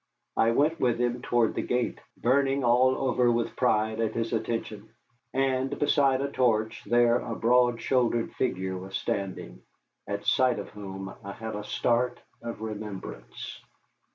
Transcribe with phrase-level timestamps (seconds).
[0.35, 4.89] I went with him toward the gate, burning all over with pride at this attention,
[5.31, 9.61] and beside a torch there a broad shouldered figure was standing,
[10.07, 13.61] at sight of whom I had a start of remembrance.